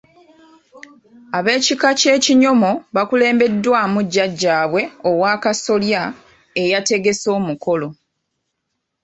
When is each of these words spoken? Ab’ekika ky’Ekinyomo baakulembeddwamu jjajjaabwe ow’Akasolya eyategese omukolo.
Ab’ekika 1.37 1.89
ky’Ekinyomo 1.99 2.71
baakulembeddwamu 2.93 3.99
jjajjaabwe 4.03 4.81
ow’Akasolya 5.09 6.01
eyategese 6.61 7.27
omukolo. 7.37 7.87